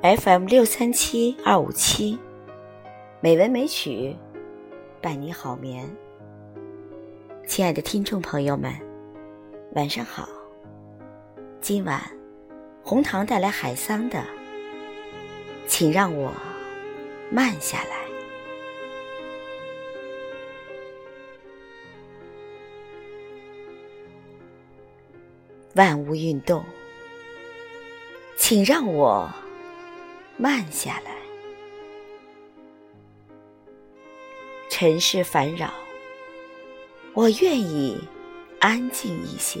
[0.00, 2.16] FM 六三七二五七，
[3.20, 4.14] 美文美曲，
[5.02, 5.84] 伴你好眠。
[7.48, 8.72] 亲爱的听众朋友们，
[9.74, 10.28] 晚上好。
[11.60, 12.00] 今晚
[12.84, 14.22] 红糖带来海桑的，
[15.66, 16.32] 请让我
[17.28, 17.98] 慢下来。
[25.74, 26.64] 万物运动，
[28.36, 29.28] 请让我
[30.38, 31.12] 慢下来。
[34.70, 35.74] 尘世烦扰，
[37.12, 38.00] 我愿意
[38.60, 39.60] 安静一些。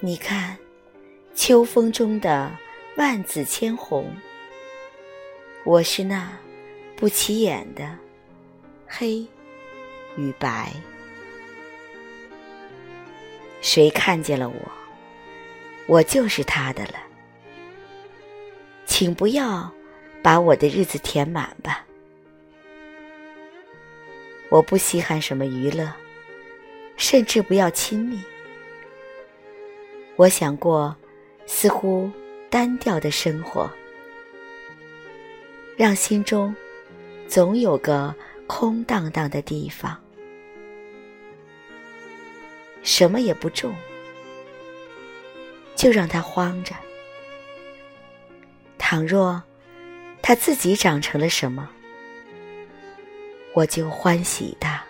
[0.00, 0.58] 你看，
[1.32, 2.50] 秋风中的
[2.96, 4.12] 万紫千红，
[5.64, 6.36] 我是那
[6.96, 7.96] 不起眼的
[8.88, 9.24] 黑
[10.16, 10.72] 与白。
[13.60, 14.72] 谁看见了我，
[15.86, 16.94] 我就是他的了。
[18.92, 19.72] 请不要
[20.22, 21.82] 把我的日子填满吧。
[24.50, 25.90] 我不稀罕什么娱乐，
[26.98, 28.20] 甚至不要亲密。
[30.16, 30.94] 我想过
[31.46, 32.10] 似乎
[32.50, 33.66] 单调的生活，
[35.74, 36.54] 让心中
[37.26, 38.14] 总有个
[38.46, 39.98] 空荡荡的地方。
[42.82, 43.74] 什么也不种，
[45.74, 46.74] 就让它荒着。
[48.92, 49.42] 倘若
[50.20, 51.66] 它自己长成了什么，
[53.54, 54.84] 我就欢喜它。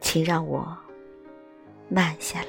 [0.00, 0.76] 请让我
[1.88, 2.48] 慢下来，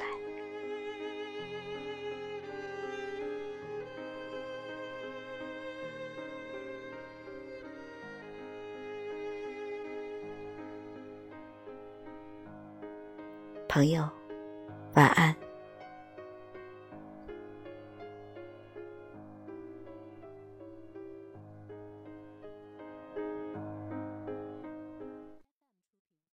[13.67, 14.09] 朋友，
[14.95, 15.35] 晚安。